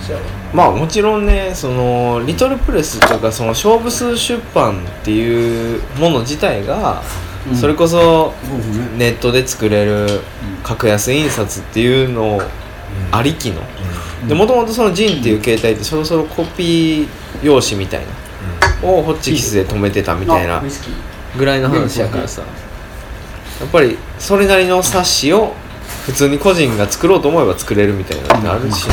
[0.55, 0.71] まあ。
[0.71, 7.03] もちろんねそのリトルプレスとかその勝負数出版っていうもの自体が、
[7.49, 7.57] うん。
[7.57, 8.97] それこそそうですね。
[8.97, 10.21] ネットで作れる
[10.63, 12.41] 格安印刷っていうの
[13.11, 13.76] ありきの、で
[14.35, 17.09] もともとそのジンっていう携帯ってそろそろコピー
[17.43, 18.01] 用紙みたい
[18.83, 20.63] な、をホッチキスで止めてたみたいな
[21.37, 22.43] ぐらいの話やからさ。
[22.43, 25.55] やっぱりそれなりの冊子を
[26.05, 28.87] 普通に個人が作ろうと思えば作れるみたいなのってあるし、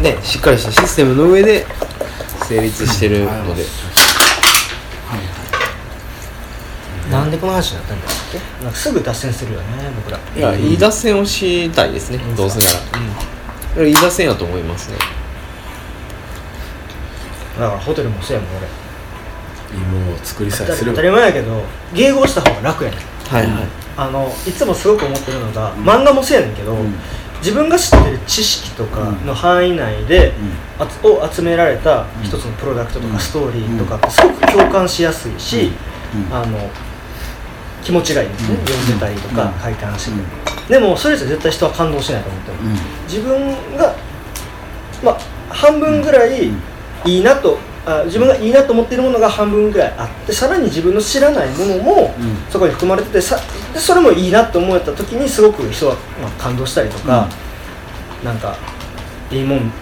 [0.00, 1.66] ねしっかりしたシステムの上で
[2.46, 3.64] 成立してるので、
[7.10, 8.38] なんでこの話になったんだっけ？
[8.64, 10.20] なんかすぐ脱線するよね僕ら。
[10.36, 12.18] いやいい脱線をしたいですね。
[12.36, 12.70] どうせなら
[13.76, 14.96] うんいい脱線やと思いますね。
[17.58, 18.66] だからホテルもそうやもん俺。
[19.74, 20.96] 芋を作りさえすれば。
[20.96, 23.00] 当たり前やけど迎合した方が楽やねん。
[23.00, 23.66] はいはい。
[23.96, 26.76] あのいつもすごく思ってるのが、漫画もそうやねんけど、
[27.40, 30.32] 自分が知ってる知識とかの範囲内で、
[30.78, 35.72] あつを集められた一つのプロダクトとかストーリーとかってすごく共感しやすいし、
[36.30, 36.70] あの
[37.82, 38.86] 気持ちがいいんですね、読ん。
[38.86, 40.10] でたりとか書いて話し。
[40.10, 42.58] てて、でもそれじゃ絶対人は感動しないと思ってる、
[43.04, 43.94] 自分が
[45.02, 46.48] まあ半分ぐらい
[47.04, 52.14] いいなとあ自分がいいなと思っているものが半分ぐらいあってさらに自分の知らないものも
[52.48, 53.40] そこに含まれててさ
[53.72, 57.28] でそれもいいなと思えた時にすごく人は、まあ、感動したりとか、
[58.22, 58.56] なんか
[59.30, 59.72] いいもん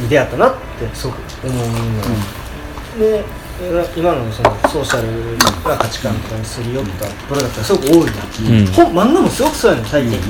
[0.00, 3.24] に出会ったなってすごく思うの、で
[3.96, 8.66] 今のそのソーシャルな価値観とかにすり寄ったプロダクトがすごく多いな、うん。
[8.66, 10.20] 本漫画もすごくそうやの最近、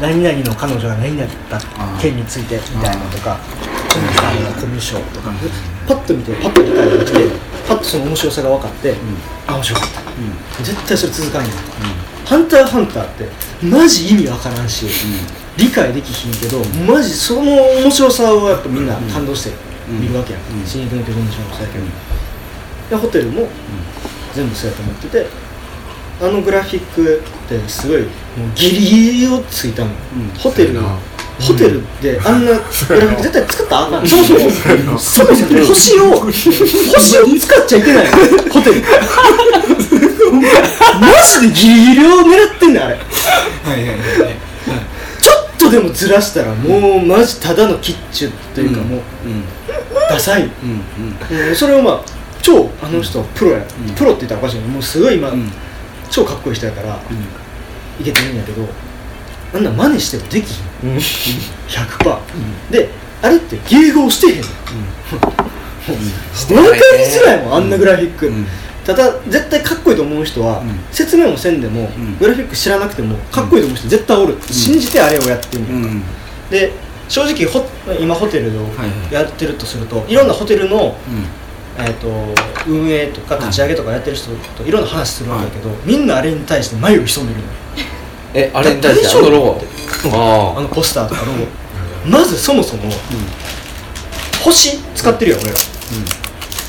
[0.00, 3.38] 何々の彼女が何々だった件についてみたいなとか。
[3.88, 5.32] コミさんのコミュ障とか。
[5.88, 7.18] パッと見てパッと理解できて
[7.66, 8.94] パッとその面白さが分かって、
[9.46, 9.88] あ面白かっ
[10.58, 11.50] た、絶対それ続かんよ、
[12.26, 13.28] ハンターハンターって
[13.64, 14.86] マジ意味わからんし、
[15.56, 17.42] 理解できひんけど、マジその
[17.82, 19.56] 面白さをやっぱみんな感動して
[19.88, 21.84] 見るわけやん、新肉の巨人のもそうやけど、
[22.90, 23.48] でホテルも
[24.34, 25.26] 全部そうやと思ってて
[26.20, 28.10] あのグラフィックってすごいもう
[28.54, 29.90] ギリギリをついたの、
[30.38, 30.80] ホテル
[31.40, 34.06] ホテルであんな 絶対作ったらあかん。
[34.06, 38.10] そもそもそもそも星を星を使っちゃいけないの。
[38.52, 38.82] ホテル。
[41.00, 42.94] マジでギリギリを狙ってんねんあれ。
[42.94, 43.00] は
[43.66, 44.36] いはいはいはい。
[45.20, 49.44] ちょっとでもずらしたらもうマジただのキッチュというかもううん。
[50.10, 50.50] ダサい、うん。
[51.30, 51.48] うん。
[51.48, 52.17] うんそれをまあ
[52.48, 53.62] 超あの人はプロや、
[53.94, 55.52] プロって言ったらおかしいけどもうすごい今、ん。
[56.10, 56.98] 超かっこいい人やから、
[58.00, 58.66] いけてるんやけど
[59.54, 62.18] あんな真似してもできひん、100%、
[62.70, 62.88] で
[63.20, 64.42] あれって迎合してへん。
[66.54, 68.32] の、分かりづらいもんあんなグラフィック、
[68.86, 72.16] ただ絶対かっこいいと思う人は、説明もせんでも、ん。
[72.18, 76.02] グラフィック知らなくてもかっこいいと思う人絶対おる、信じてあれをやってんねん。
[76.50, 76.72] で
[77.10, 77.66] 正直ホ
[78.00, 80.96] 今ホテルをはいやってるとすると、いろんなホテルの、
[81.78, 82.34] えー、と
[82.66, 87.52] 運営とか立ち上げとかやってる人といろんな話するんだけど、みんなあれに対して眉を潜めるのよ。
[88.34, 89.08] えあれに対して？
[89.08, 89.60] あのロゴ？
[90.12, 91.38] ああのポスターとかロゴ。
[92.10, 92.90] まずそもそも、
[94.42, 95.56] 星使ってるよ俺ら、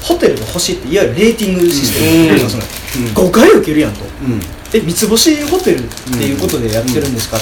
[0.03, 3.13] ホテルの星っていわゆるレーティングシステム、うん。
[3.13, 4.41] 誤解を受けるやんと、うん。
[4.73, 7.39] え三つ星ホテルっていうことでやってるんですか、あ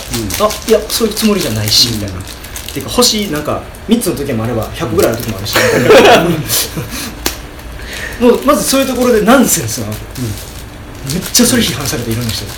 [0.69, 2.19] いやそういうつもりじゃないし、みたいな。
[2.19, 5.55] っていうか星なんか3つの時もあれば100ぐらいある時もあるし、
[8.19, 12.51] もうまずそういうところでナンセンスなの、めっちゃそれ批判されていろんな人が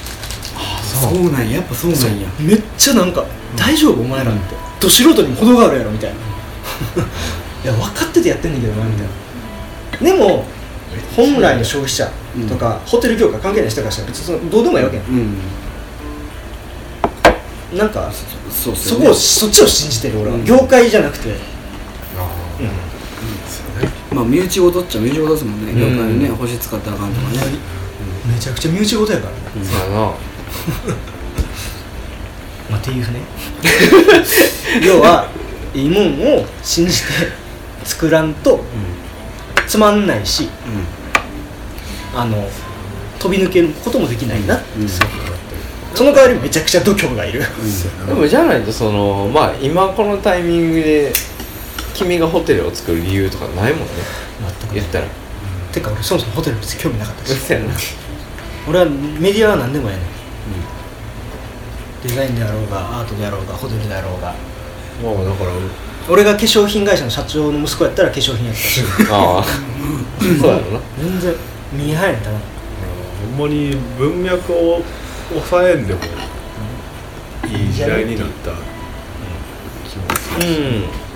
[0.99, 1.57] そうなんや。
[1.57, 2.27] やっぱそうなんや。
[2.39, 6.15] めっちゃなんか「大丈夫お前ら」って「ど素人にも程があるやろ」みたいな。
[7.63, 10.17] いや分かっててやってんねんけどなみたいな。
[10.17, 10.45] でも
[11.15, 12.09] 本来の消費者
[12.47, 15.05] とか、ホテル業界関係ない人からしたら別にそのどうでもいいわけやん。
[15.05, 15.09] う
[17.75, 17.77] ん。
[17.77, 18.11] なんか
[18.51, 21.35] そこをそっちを信じてる俺は、業界じゃなくて
[24.11, 25.71] まあ身内事っちゃ身内事ですもんね。
[25.71, 25.79] うん。
[25.79, 27.37] 業界でね星使ったらあかんとかね。
[28.27, 29.31] めちゃくちゃ身内事やから。
[29.33, 30.13] ね、あそうやな。
[32.69, 33.21] まあ、っていうね。
[34.85, 35.27] 要は
[35.73, 37.07] いいもんを信じて
[37.83, 38.63] 作らんと
[39.67, 40.49] つまんないし、
[42.15, 42.49] あの
[43.19, 45.37] 飛び抜けることもできないなってすごく思ってる
[45.95, 47.41] その代わりめちゃくちゃ度胸がいる、
[48.07, 51.11] でもじゃないとそのまあ今このタイミングで
[51.99, 53.93] 君がホテルを作る理由とかないもんね。
[54.59, 55.07] 全く言ったら。
[55.73, 57.35] てか俺そもそもホテル別に興味なかったし。
[57.35, 57.73] そうやな。
[58.67, 60.05] 俺はメディアは何でもやねん、
[62.07, 64.33] デザインであろうがアートであろうがホテルであろうが。
[65.03, 65.51] まあだから。
[66.09, 68.61] 俺が化粧品会社の社長の息子やったら化粧品やった。
[68.61, 68.81] し
[69.11, 69.43] ああ。
[70.39, 70.79] そうやろな。
[70.97, 71.35] 全然
[71.73, 72.37] 見えはやんたな。
[73.37, 74.81] ほんまに文脈を
[75.29, 75.99] 抑えんでも
[77.47, 78.51] いい時代になった
[79.89, 80.51] 気もするう
[80.85, 81.08] ん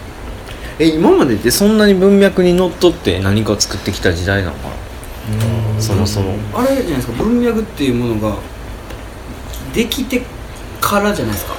[0.80, 5.82] え今までってそんなに文脈にのっとって何かを作ってきた時代なのかな？
[5.82, 6.36] そもそも。
[6.54, 7.14] あれじゃないですか。
[7.14, 8.38] 文脈っていうものが
[9.74, 10.24] できて
[10.82, 11.54] からじゃないですか。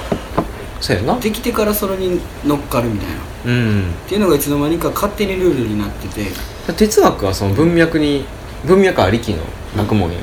[0.81, 1.19] そうやな。
[1.19, 3.15] できてからそれに乗っかるみたいな。
[3.15, 3.93] っうん。
[4.07, 6.31] ていうのがいつの間にか勝手にルールになってて。
[6.73, 8.25] 哲学はその文脈に
[8.65, 9.43] 文脈ありきの
[9.77, 10.17] 学問よ、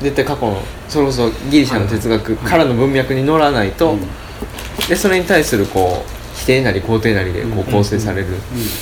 [0.00, 3.96] 絶対過去のそれこそギリシャの哲学からの文脈に乗らないと、
[4.88, 6.17] でそれに対するこう否
[6.48, 8.28] 定なり肯定なりでこう構成される、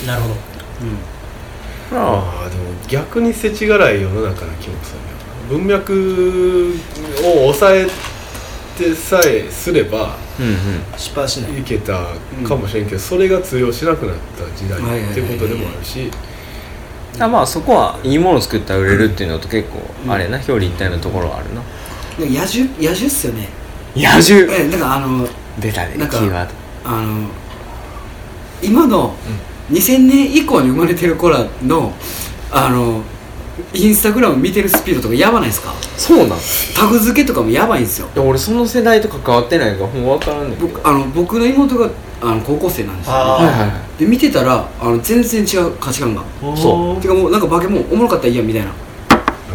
[0.06, 1.98] なるほど。
[1.98, 5.00] あああでも逆に世知辛い世の中な気もする
[5.48, 6.74] 文脈
[7.24, 7.86] を抑え
[8.78, 10.54] てさえすればうんうん。
[10.96, 11.60] 失敗しない。
[11.60, 12.06] いけた
[12.46, 16.10] かもしれんけど、それが通用しなくなった時代ってことでもあるし、
[17.18, 20.36] あまあそこはいいもの作ったら売れるっていうのと結構あれやな。
[20.36, 21.62] 表裏一体のところはあるな。
[22.18, 23.48] 野獣野獣っすよね。
[23.96, 24.52] 野獣。
[24.52, 25.26] えなんかあの
[25.58, 25.94] 出たね。
[25.94, 26.52] キーワード。
[26.84, 27.28] あの
[28.62, 29.14] 今の
[29.70, 31.92] 2000年以降に生まれてる子らの
[32.50, 33.02] あの
[33.72, 35.72] インスタグラム見てるスピードとかやばないですか？
[35.96, 36.38] そうなん？
[36.38, 36.40] い
[36.74, 38.08] タグ付けとかもやばいんですよ。
[38.14, 41.90] や俺その世代と関わってないからほんま分からんねん僕あの僕の妹が
[42.20, 46.22] あの高校生なんですよ、あはいはいはで見てたらあの全然違う価値観が。
[46.56, 48.72] そてかもうなんかバケもおもろかったらいいやんみたいな。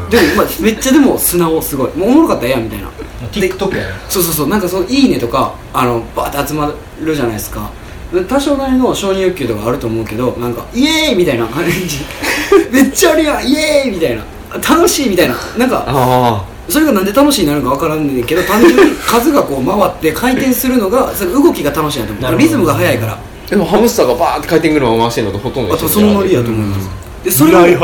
[0.09, 1.97] でも、まあ、めっちゃでも素直すごい。
[1.97, 2.89] もうおもろかったらいいやんみたいな。
[3.31, 3.93] TikTok やね。
[4.09, 4.49] そうそうそう。
[4.49, 7.61] なんかその「いいね」とかあのバーって集まるじゃないですか。
[7.61, 7.80] で
[8.27, 11.71] 多少なりの承認欲求とかあると思うけどなんか「イエーイ!」みたいな感じ。
[12.71, 14.23] めっちゃあるやんイエーイみたいな。
[14.69, 15.35] 楽しいみたいな。
[15.57, 22.37] なんかあそれがなんで楽しいになるのか分からんねんけど単純に数がこう回って回転するのがそれ動きが楽しいなと思う。
[22.37, 23.13] リズムが速いから。
[23.13, 23.17] あ
[23.49, 26.89] でもハムスターがバーって回転車を回してるのとほとんどあとそのノリやと思います。
[27.23, 27.77] でそ未れを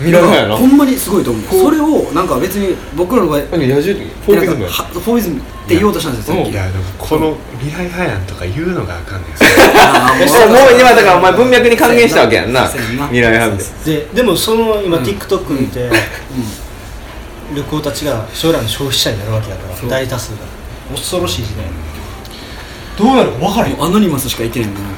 [0.00, 1.42] 来派やん未来派やなほんまにすごいと思う。
[1.44, 6.66] それをなんか別に僕らの場合フォービズムフォービズムって言おうとしたんですよいや。
[6.70, 9.30] でもこの未来派やんとか言うのがあかんねん
[10.52, 12.66] もう今だからお前文脈に還元したわけやんな。
[12.68, 14.08] 未来派で。
[14.14, 15.04] でもその今、うん。
[15.04, 15.90] TikTok 見て、
[17.54, 20.36] 旅行たちが将来の消費者になるわけだから大多数が。
[20.94, 21.64] 恐ろしい時代。
[22.96, 23.76] どうなるか分からへん。
[23.76, 24.90] もうアノニマスしか言ってないもんな。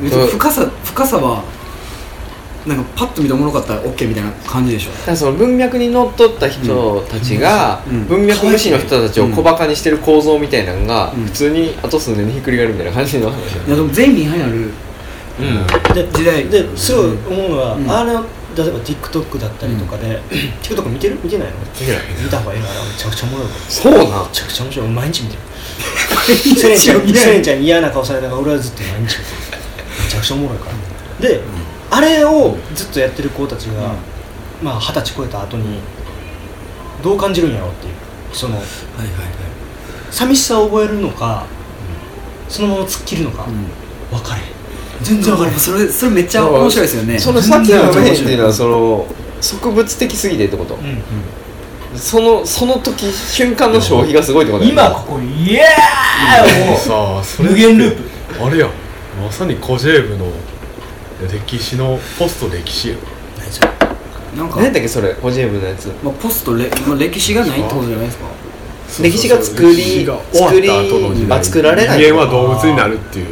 [0.00, 1.44] 別に深さ深さは
[2.66, 4.90] なんかパッと見ておもろかったら OK みたいな感じでしょ？
[4.92, 8.04] だからその文脈にのっとった人たちがうん。
[8.06, 11.24] 文脈無視の人たちを小バカにしてる構造みたいなのがうん。
[11.24, 14.70] 普通にあと数年でひっくり返るみたいな感じの話いやでも全員流行る。
[15.40, 15.42] う
[15.90, 15.94] ん。
[15.94, 16.48] で時代。
[16.48, 17.90] ですごい思うのは、うん。
[17.90, 18.12] あれ
[18.54, 20.20] 例えば TikTok だったりとかで、
[20.62, 21.18] TikTok 見てる？
[21.24, 21.54] 見てないの？
[22.22, 23.48] 見た方がいいからめちゃくちゃおもろい。
[23.68, 24.28] そうなん？
[24.28, 25.40] めちゃくちゃ面白い毎日見てる。
[26.54, 29.18] セレンちゃんセレンちゃんに嫌な顔されながら俺はずっと毎日見てる。
[30.04, 30.72] めちゃくちゃおもろいから。
[31.26, 31.40] で、
[31.94, 33.94] あれをずっとやってる子たちが、
[34.62, 35.78] まあ二十歳超えた後に
[37.02, 37.92] どう感じるんやろうっていう
[38.32, 38.70] そのはいは
[39.04, 39.28] いはい。
[40.10, 41.44] 寂しさを覚えるのか、
[42.48, 43.46] そのまま突っ切るのか、
[44.10, 44.40] 分かれ
[45.02, 47.18] 全然分かれそれそれめっちゃ面白いですよね。
[47.18, 48.14] その先が見えへん。
[48.14, 49.06] っていうのはその
[49.40, 50.76] 植物的すぎてってこと。
[50.76, 51.02] うん。
[51.98, 54.82] そのその時瞬間の消費がすごいってことだよね。
[54.82, 58.44] 今ここにイエーイもう無限ループ。
[58.44, 58.70] あれやん。
[59.22, 60.31] まさにコジェーブの
[61.28, 62.98] 歴史のポスト歴史やん
[64.36, 64.56] なんか。
[64.56, 65.86] 何やったっけそれポジェーブのやつ。
[66.02, 68.24] まあ、ポストレ、まあ、歴史がないってことじゃないですか？
[69.02, 71.44] 歴史が作り歴史が終わった後の時代。
[71.44, 73.26] 作りあ作られない人間は動物になるっていう。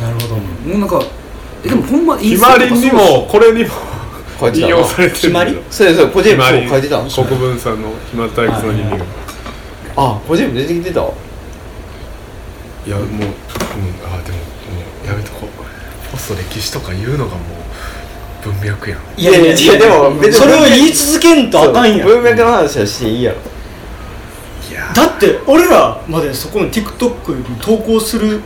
[0.00, 0.36] なるほど。
[0.36, 0.42] も
[0.74, 1.02] うなんか
[1.64, 3.70] えでもほんまインひスタとかまりにもこれにも
[4.38, 5.58] 書いてたな引用されてるひまり？
[5.70, 6.60] そうやそうやポジェーブひまり。
[6.60, 9.04] そう書いてた国分さんの「ひまたいくつの人間」
[9.96, 11.02] あポジェーブ出てきてた？
[11.02, 11.12] わ
[12.86, 13.22] いやもう、うん、あ
[14.22, 14.38] でも
[16.26, 17.40] スト歴史とか言うのがも
[18.44, 19.00] う文脈やん。
[19.16, 22.08] いやいやいやでも別にそれを言い続けんとあかんやん。
[22.08, 23.32] 文脈の話はしていいや。
[23.32, 23.38] ろ
[24.70, 24.92] いや。
[24.92, 28.40] だって俺らまでそこの TikTok に投稿する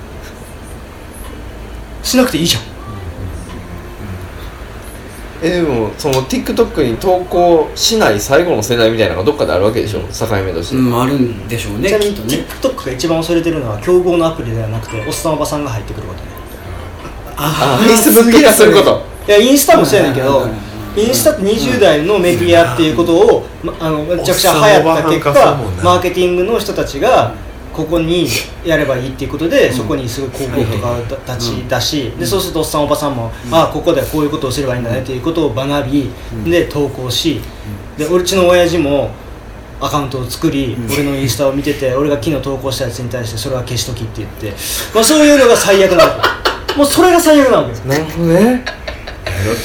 [2.02, 2.62] しなくていいじゃん。
[5.42, 10.00] えでもその TikTok に投稿しない最後の世代みたいなのがどっかであるわけでしょ？
[10.00, 12.22] 境目として、うんあるんでしょうねちなみにきっ
[12.60, 12.76] とね。
[12.76, 16.39] TikTok が一番恐れてるのは競合のアプリではなくておっさんおばさんが入ってくることね
[17.42, 19.03] あ Facebook 化すること。
[19.26, 20.48] いやインスタもそうやねんけど
[20.96, 27.33] インスタって20代のメディアっていうことを、まあのめちゃくちゃ流行った結果マーケティングの人たちが
[27.72, 28.26] ここに
[28.64, 30.98] やればいいっていうことで、そこにすごい広告とかを
[31.37, 36.11] 立ち出し、でそうするとおっさんおばさんも、ああここではこういうことをすればいいんだねっていうことを学び、
[36.44, 37.40] で投稿し、
[37.96, 39.11] で俺ちの親父も
[39.81, 44.50] アカウントを作り、俺のインスタを見てて俺が昨日投稿したやつに対してそれは消しときって言って、
[44.92, 47.85] まあ、そういうのが最悪なわけもうそれが最悪なわけです。
[47.85, 48.64] なるほどね。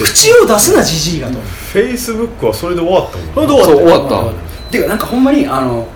[0.04, 1.40] 口を出すなじじいがと。
[1.40, 3.76] フェイスブックはそれで終わったもんそれで終わった。
[3.76, 4.72] そう終わった。
[4.72, 5.88] てかなんかほんまにあの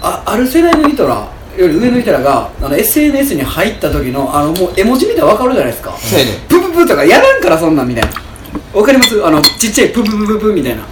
[0.00, 5.96] あある世代の人らより上の人らがあの SNS に入った時のあのもう絵文字見たら分かるじゃないですか。
[5.98, 6.32] そうやね。
[6.48, 8.10] プププとかやらんからそんなんみたいな。
[8.72, 9.24] わかります？
[9.24, 10.82] あのちっちゃいプププププみたいな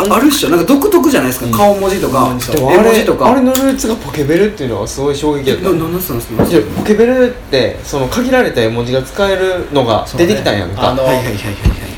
[0.00, 0.50] ああるっしょ。
[0.50, 3.30] なんか独特じゃないですか、顔文字とか絵文字とか。
[3.30, 5.64] あれのルーツがポケベルっていうのはすごい衝撃やった。
[5.64, 11.50] ななんなんすなんすなんすいやポケベルってその限られた絵文字が使えるのが出てきたんやんか、あのはいはいはいはいは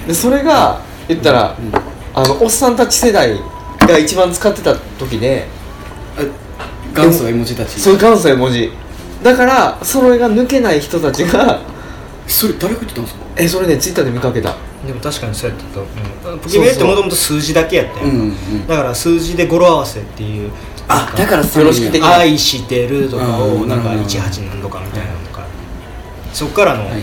[0.04, 0.08] い。
[0.08, 1.56] でそれが言ったら、
[2.14, 3.38] あのおっさんたち世代
[3.78, 5.46] が一番使ってた時で
[6.94, 7.80] 元祖絵文字たち。
[7.80, 8.72] そういう元祖絵文字。
[9.22, 11.60] だからそれが抜けない人たちが
[12.26, 13.20] それ誰が言ってたんですか？
[13.36, 14.56] えそれねツイッターで見かけた
[14.86, 16.38] でも確かにそうやったと思う。
[16.38, 18.66] ポケベってもともと数字だけやったよ、うんうん。
[18.66, 20.50] だから数字で語呂合わせっていう。
[20.88, 23.28] あだから風呂敷的な愛してるとかう
[23.58, 25.46] んをなんかうん18何とかみたいなのとか。
[26.32, 27.02] そっからのはいはい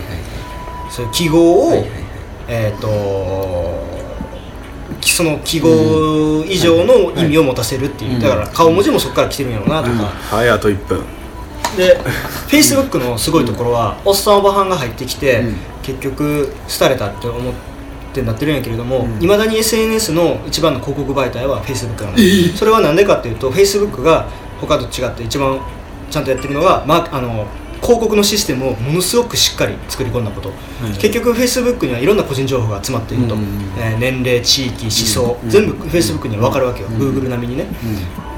[0.90, 2.00] そういう記号をはいはいはい。
[2.48, 2.88] えっと
[5.00, 8.20] その記号以上の意味を持たせるっていう。
[8.20, 10.04] だから顔文字もそこから来てるんやろうなとか。
[10.36, 11.02] はいあと1分。
[11.78, 11.98] で
[12.48, 15.56] Facebook のすごいところはおっさんおばはんが入ってきてうん。
[15.82, 17.69] 結局廃れたって思って
[18.22, 19.22] なってるんやけれどもうん。
[19.22, 24.28] いまだに SNS の一番の広告媒体は Facebook なのそれはなんでかっていうと Facebook が
[24.60, 25.60] 他と違って一番
[26.10, 27.46] ちゃんとやってるのが、まあ、あの
[27.80, 30.52] 広告のシステムをものすごくしっかり作り込んだこと、
[31.00, 33.40] 結局 Facebook にはいろんな個人情報が集まっていると、うん
[33.78, 37.66] えー年齢地域思想、うん全部 Facebook には分かるわけよ、うん Google 並みにね、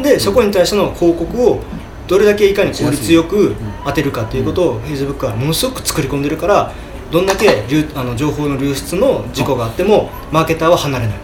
[0.01, 1.61] でそこに対しての広告を
[2.07, 3.55] どれだけいかに効率よく
[3.85, 6.73] 当てるかということを Facebook はものすごく作り込んでるから
[7.13, 11.17] どんだけ流あの情報の流出の事故があってもマーケターは離れない。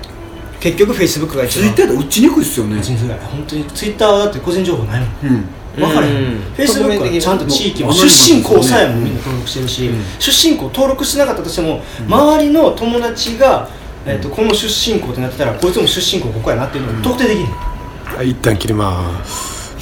[0.61, 1.74] 結局 Facebook が一番。
[1.74, 2.78] ツイッターで打ちにくいっすよね。
[2.78, 5.11] 打ちにくい本当に Twitter はだって個人情報ないもん。
[5.22, 5.45] うん。
[5.76, 6.14] 分からへん。
[6.14, 6.41] うん。
[6.57, 13.70] Facebook はちゃんと地域も出身校さえもみんな登録してるし、出身校登録してなかったとしても、周りの友達が、
[14.05, 19.76] えー、とこの出身校ってなってたらこいつも出身校ここやなっていうのを特定できる、はい一旦切ります